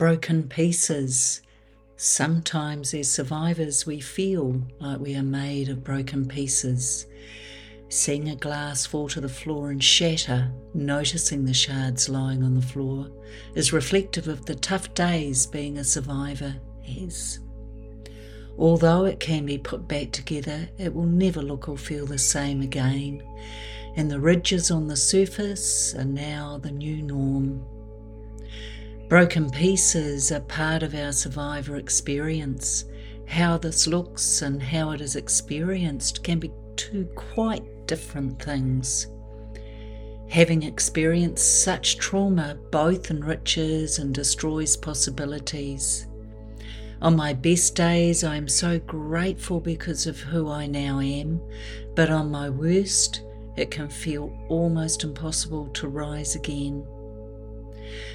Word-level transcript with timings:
broken 0.00 0.48
pieces. 0.48 1.42
Sometimes, 1.98 2.94
as 2.94 3.10
survivors, 3.10 3.84
we 3.84 4.00
feel 4.00 4.62
like 4.78 4.98
we 4.98 5.14
are 5.14 5.22
made 5.22 5.68
of 5.68 5.84
broken 5.84 6.26
pieces. 6.26 7.04
Seeing 7.90 8.30
a 8.30 8.36
glass 8.36 8.86
fall 8.86 9.10
to 9.10 9.20
the 9.20 9.28
floor 9.28 9.70
and 9.70 9.84
shatter, 9.84 10.50
noticing 10.72 11.44
the 11.44 11.52
shards 11.52 12.08
lying 12.08 12.42
on 12.42 12.54
the 12.54 12.62
floor, 12.62 13.10
is 13.54 13.74
reflective 13.74 14.26
of 14.26 14.46
the 14.46 14.54
tough 14.54 14.94
days 14.94 15.46
being 15.46 15.76
a 15.76 15.84
survivor 15.84 16.56
has. 16.86 17.40
Although 18.56 19.04
it 19.04 19.20
can 19.20 19.44
be 19.44 19.58
put 19.58 19.86
back 19.86 20.12
together, 20.12 20.66
it 20.78 20.94
will 20.94 21.04
never 21.04 21.42
look 21.42 21.68
or 21.68 21.76
feel 21.76 22.06
the 22.06 22.16
same 22.16 22.62
again, 22.62 23.22
and 23.96 24.10
the 24.10 24.18
ridges 24.18 24.70
on 24.70 24.86
the 24.86 24.96
surface 24.96 25.94
are 25.94 26.04
now 26.06 26.56
the 26.56 26.72
new 26.72 27.02
norm. 27.02 27.39
Broken 29.10 29.50
pieces 29.50 30.30
are 30.30 30.38
part 30.38 30.84
of 30.84 30.94
our 30.94 31.10
survivor 31.10 31.74
experience. 31.74 32.84
How 33.26 33.58
this 33.58 33.88
looks 33.88 34.40
and 34.42 34.62
how 34.62 34.92
it 34.92 35.00
is 35.00 35.16
experienced 35.16 36.22
can 36.22 36.38
be 36.38 36.52
two 36.76 37.06
quite 37.16 37.88
different 37.88 38.40
things. 38.40 39.08
Having 40.28 40.62
experienced 40.62 41.64
such 41.64 41.98
trauma 41.98 42.56
both 42.70 43.10
enriches 43.10 43.98
and 43.98 44.14
destroys 44.14 44.76
possibilities. 44.76 46.06
On 47.02 47.16
my 47.16 47.32
best 47.32 47.74
days, 47.74 48.22
I 48.22 48.36
am 48.36 48.46
so 48.46 48.78
grateful 48.78 49.58
because 49.58 50.06
of 50.06 50.20
who 50.20 50.48
I 50.48 50.68
now 50.68 51.00
am, 51.00 51.40
but 51.96 52.10
on 52.10 52.30
my 52.30 52.48
worst, 52.48 53.24
it 53.56 53.72
can 53.72 53.88
feel 53.88 54.32
almost 54.48 55.02
impossible 55.02 55.66
to 55.70 55.88
rise 55.88 56.36
again. 56.36 56.86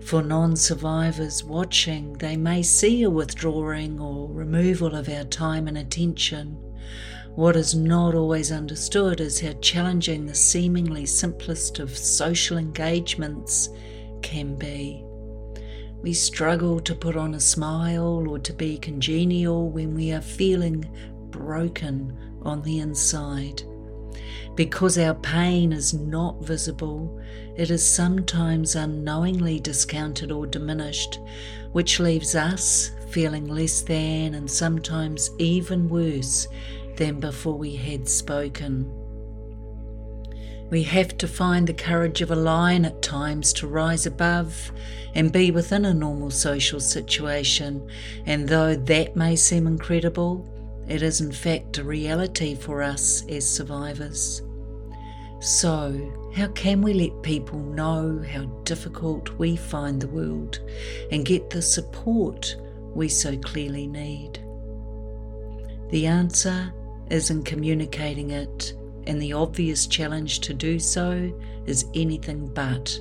For 0.00 0.22
non 0.22 0.56
survivors 0.56 1.44
watching, 1.44 2.14
they 2.14 2.36
may 2.36 2.62
see 2.62 3.02
a 3.02 3.10
withdrawing 3.10 4.00
or 4.00 4.28
removal 4.32 4.94
of 4.94 5.08
our 5.08 5.24
time 5.24 5.68
and 5.68 5.78
attention. 5.78 6.56
What 7.34 7.54
is 7.54 7.74
not 7.74 8.14
always 8.14 8.50
understood 8.50 9.20
is 9.20 9.40
how 9.40 9.52
challenging 9.60 10.26
the 10.26 10.34
seemingly 10.34 11.06
simplest 11.06 11.78
of 11.78 11.96
social 11.96 12.58
engagements 12.58 13.68
can 14.22 14.56
be. 14.56 15.04
We 16.02 16.12
struggle 16.14 16.80
to 16.80 16.94
put 16.94 17.16
on 17.16 17.34
a 17.34 17.40
smile 17.40 18.28
or 18.28 18.38
to 18.38 18.52
be 18.52 18.78
congenial 18.78 19.70
when 19.70 19.94
we 19.94 20.12
are 20.12 20.20
feeling 20.20 20.88
broken 21.30 22.16
on 22.42 22.62
the 22.62 22.78
inside. 22.78 23.62
Because 24.54 24.98
our 24.98 25.14
pain 25.14 25.72
is 25.72 25.94
not 25.94 26.42
visible, 26.42 27.20
it 27.56 27.70
is 27.70 27.84
sometimes 27.84 28.74
unknowingly 28.74 29.60
discounted 29.60 30.32
or 30.32 30.46
diminished, 30.46 31.20
which 31.72 32.00
leaves 32.00 32.34
us 32.34 32.90
feeling 33.10 33.46
less 33.46 33.82
than 33.82 34.34
and 34.34 34.50
sometimes 34.50 35.30
even 35.38 35.88
worse 35.88 36.46
than 36.96 37.20
before 37.20 37.56
we 37.56 37.76
had 37.76 38.08
spoken. 38.08 38.92
We 40.70 40.82
have 40.82 41.16
to 41.18 41.28
find 41.28 41.66
the 41.66 41.72
courage 41.72 42.20
of 42.20 42.30
a 42.30 42.36
lion 42.36 42.84
at 42.84 43.00
times 43.00 43.54
to 43.54 43.66
rise 43.66 44.04
above 44.04 44.70
and 45.14 45.32
be 45.32 45.50
within 45.50 45.86
a 45.86 45.94
normal 45.94 46.30
social 46.30 46.78
situation, 46.78 47.88
and 48.26 48.48
though 48.48 48.76
that 48.76 49.16
may 49.16 49.34
seem 49.34 49.66
incredible, 49.66 50.46
it 50.88 51.02
is 51.02 51.20
in 51.20 51.32
fact 51.32 51.78
a 51.78 51.84
reality 51.84 52.54
for 52.54 52.82
us 52.82 53.24
as 53.28 53.48
survivors. 53.48 54.42
So, 55.40 56.30
how 56.34 56.48
can 56.48 56.82
we 56.82 56.94
let 56.94 57.22
people 57.22 57.60
know 57.60 58.24
how 58.28 58.46
difficult 58.64 59.38
we 59.38 59.56
find 59.56 60.00
the 60.00 60.08
world 60.08 60.60
and 61.12 61.24
get 61.24 61.50
the 61.50 61.62
support 61.62 62.56
we 62.94 63.08
so 63.08 63.36
clearly 63.36 63.86
need? 63.86 64.40
The 65.90 66.06
answer 66.06 66.72
is 67.10 67.30
in 67.30 67.44
communicating 67.44 68.30
it 68.30 68.74
and 69.06 69.22
the 69.22 69.32
obvious 69.32 69.86
challenge 69.86 70.40
to 70.40 70.54
do 70.54 70.78
so 70.78 71.32
is 71.66 71.86
anything 71.94 72.46
but. 72.48 72.98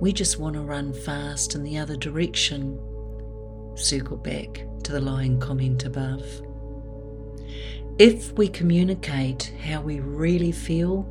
We 0.00 0.12
just 0.12 0.38
want 0.38 0.54
to 0.54 0.62
run 0.62 0.92
fast 0.92 1.54
in 1.54 1.62
the 1.62 1.78
other 1.78 1.96
direction. 1.96 2.80
Circle 3.74 4.18
back 4.18 4.64
to 4.84 4.92
the 4.92 5.00
lying 5.00 5.38
comment 5.38 5.84
above. 5.84 6.47
If 7.98 8.32
we 8.38 8.46
communicate 8.46 9.52
how 9.60 9.80
we 9.80 9.98
really 9.98 10.52
feel, 10.52 11.04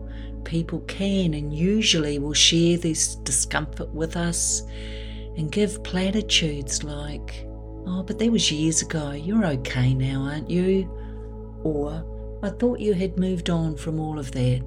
people 0.45 0.79
can 0.87 1.33
and 1.33 1.53
usually 1.53 2.17
will 2.17 2.31
share 2.31 2.77
this 2.77 3.15
discomfort 3.15 3.89
with 3.89 4.15
us 4.15 4.61
and 5.35 5.51
give 5.51 5.83
platitudes 5.83 6.85
like, 6.85 7.45
Oh, 7.85 8.03
but 8.03 8.19
that 8.19 8.31
was 8.31 8.49
years 8.51 8.81
ago. 8.81 9.11
You're 9.11 9.45
okay 9.45 9.93
now, 9.93 10.21
aren't 10.21 10.49
you? 10.49 10.89
Or, 11.63 12.39
I 12.41 12.51
thought 12.51 12.79
you 12.79 12.93
had 12.93 13.17
moved 13.17 13.49
on 13.49 13.75
from 13.75 13.99
all 13.99 14.17
of 14.17 14.31
that. 14.31 14.61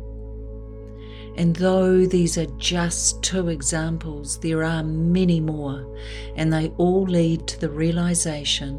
And 1.37 1.57
though 1.57 2.05
these 2.05 2.37
are 2.37 2.47
just 2.59 3.23
two 3.23 3.49
examples, 3.49 4.39
there 4.41 4.63
are 4.63 4.83
many 4.83 5.41
more, 5.41 5.99
and 6.37 6.53
they 6.53 6.69
all 6.77 7.05
lead 7.05 7.49
to 7.49 7.61
the 7.61 7.71
realization 7.71 8.79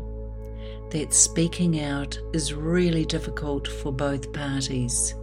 that 0.92 1.14
speaking 1.14 1.82
out 1.82 2.18
is 2.34 2.54
really 2.54 3.06
difficult 3.06 3.68
for 3.68 3.92
both 3.92 4.32
parties. 4.34 5.16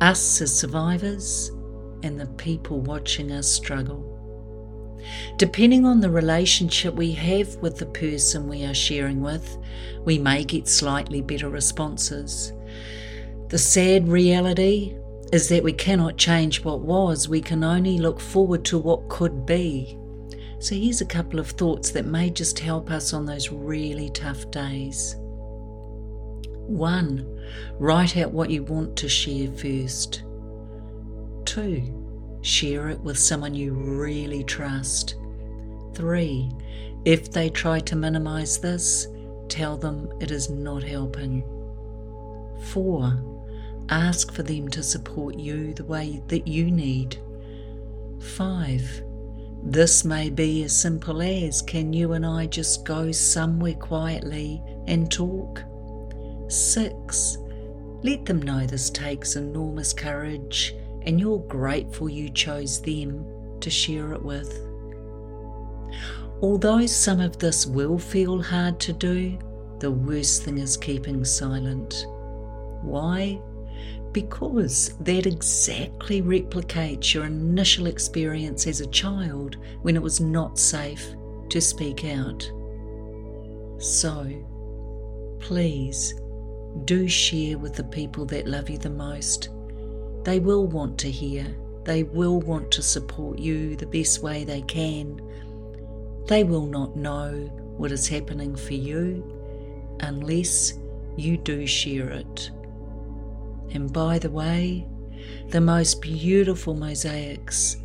Us 0.00 0.40
as 0.40 0.56
survivors, 0.56 1.50
and 2.02 2.18
the 2.18 2.26
people 2.26 2.80
watching 2.80 3.32
us 3.32 3.50
struggle. 3.50 4.04
Depending 5.36 5.84
on 5.84 6.00
the 6.00 6.10
relationship 6.10 6.94
we 6.94 7.12
have 7.12 7.56
with 7.56 7.78
the 7.78 7.86
person 7.86 8.48
we 8.48 8.64
are 8.64 8.74
sharing 8.74 9.20
with, 9.20 9.58
we 10.04 10.18
may 10.18 10.44
get 10.44 10.68
slightly 10.68 11.20
better 11.20 11.48
responses. 11.48 12.52
The 13.48 13.58
sad 13.58 14.08
reality 14.08 14.96
is 15.32 15.48
that 15.48 15.64
we 15.64 15.72
cannot 15.72 16.16
change 16.16 16.64
what 16.64 16.80
was, 16.80 17.28
we 17.28 17.40
can 17.40 17.64
only 17.64 17.98
look 17.98 18.20
forward 18.20 18.64
to 18.66 18.78
what 18.78 19.08
could 19.08 19.44
be. 19.46 19.97
So, 20.60 20.74
here's 20.74 21.00
a 21.00 21.06
couple 21.06 21.38
of 21.38 21.50
thoughts 21.50 21.90
that 21.92 22.06
may 22.06 22.30
just 22.30 22.58
help 22.58 22.90
us 22.90 23.12
on 23.12 23.26
those 23.26 23.50
really 23.50 24.10
tough 24.10 24.50
days. 24.50 25.14
One, 26.66 27.40
write 27.78 28.16
out 28.16 28.32
what 28.32 28.50
you 28.50 28.64
want 28.64 28.96
to 28.96 29.08
share 29.08 29.50
first. 29.52 30.24
Two, 31.44 31.98
Share 32.42 32.88
it 32.88 33.00
with 33.00 33.18
someone 33.18 33.54
you 33.54 33.72
really 33.72 34.44
trust. 34.44 35.16
3. 35.94 36.50
If 37.04 37.32
they 37.32 37.50
try 37.50 37.80
to 37.80 37.96
minimize 37.96 38.58
this, 38.58 39.08
tell 39.48 39.76
them 39.76 40.08
it 40.20 40.30
is 40.30 40.48
not 40.48 40.82
helping. 40.82 41.42
4. 42.72 43.24
Ask 43.90 44.32
for 44.32 44.42
them 44.42 44.68
to 44.68 44.82
support 44.82 45.38
you 45.38 45.74
the 45.74 45.84
way 45.84 46.22
that 46.28 46.46
you 46.46 46.70
need. 46.70 47.18
5. 48.20 49.02
This 49.62 50.04
may 50.04 50.30
be 50.30 50.62
as 50.64 50.74
simple 50.74 51.20
as 51.20 51.62
can 51.62 51.92
you 51.92 52.12
and 52.12 52.24
I 52.24 52.46
just 52.46 52.84
go 52.84 53.12
somewhere 53.12 53.74
quietly 53.74 54.62
and 54.86 55.10
talk? 55.10 55.62
6. 56.48 57.38
Let 58.02 58.24
them 58.24 58.40
know 58.40 58.66
this 58.66 58.90
takes 58.90 59.36
enormous 59.36 59.92
courage 59.92 60.74
and 61.02 61.18
you're 61.18 61.40
grateful 61.40 62.08
you 62.08 62.30
chose 62.30 62.80
them 62.80 63.26
to 63.60 63.70
share 63.70 64.12
it 64.12 64.22
with. 64.22 64.64
Although 66.40 66.86
some 66.86 67.20
of 67.20 67.38
this 67.38 67.66
will 67.66 67.98
feel 67.98 68.40
hard 68.40 68.78
to 68.80 68.92
do, 68.92 69.38
the 69.80 69.90
worst 69.90 70.44
thing 70.44 70.58
is 70.58 70.76
keeping 70.76 71.24
silent. 71.24 72.06
Why? 72.82 73.40
Because 74.20 74.94
that 75.00 75.26
exactly 75.26 76.22
replicates 76.22 77.14
your 77.14 77.26
initial 77.26 77.86
experience 77.86 78.66
as 78.66 78.80
a 78.80 78.86
child 78.88 79.56
when 79.82 79.94
it 79.94 80.02
was 80.02 80.20
not 80.20 80.58
safe 80.58 81.14
to 81.50 81.60
speak 81.60 82.04
out. 82.04 82.50
So, 83.78 84.26
please 85.38 86.20
do 86.84 87.06
share 87.06 87.58
with 87.58 87.74
the 87.74 87.84
people 87.84 88.24
that 88.26 88.48
love 88.48 88.68
you 88.68 88.78
the 88.78 88.90
most 88.90 89.50
they 90.24 90.40
will 90.40 90.66
want 90.66 90.98
to 90.98 91.10
hear, 91.10 91.46
they 91.84 92.02
will 92.02 92.40
want 92.40 92.72
to 92.72 92.82
support 92.82 93.38
you 93.38 93.76
the 93.76 93.86
best 93.86 94.22
way 94.22 94.42
they 94.44 94.62
can. 94.62 95.20
They 96.26 96.44
will 96.44 96.66
not 96.66 96.96
know 96.96 97.32
what 97.76 97.92
is 97.92 98.08
happening 98.08 98.56
for 98.56 98.74
you 98.74 99.24
unless 100.00 100.78
you 101.16 101.36
do 101.36 101.66
share 101.66 102.10
it. 102.10 102.50
And 103.72 103.92
by 103.92 104.18
the 104.18 104.30
way, 104.30 104.86
the 105.48 105.60
most 105.60 106.00
beautiful 106.00 106.74
mosaics 106.74 107.76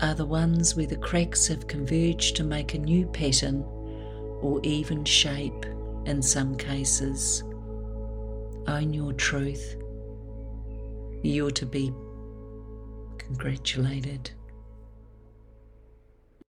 are 0.00 0.14
the 0.14 0.26
ones 0.26 0.76
where 0.76 0.86
the 0.86 0.96
cracks 0.96 1.46
have 1.48 1.66
converged 1.66 2.36
to 2.36 2.44
make 2.44 2.74
a 2.74 2.78
new 2.78 3.06
pattern 3.06 3.62
or 4.40 4.60
even 4.62 5.04
shape 5.04 5.66
in 6.06 6.22
some 6.22 6.56
cases. 6.56 7.42
Own 8.66 8.92
your 8.92 9.12
truth 9.12 9.76
you're 11.22 11.50
to 11.50 11.66
be 11.66 11.92
congratulated. 13.18 14.30